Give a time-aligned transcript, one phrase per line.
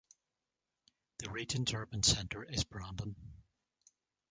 [1.19, 3.15] The region's urban centre is Brandon.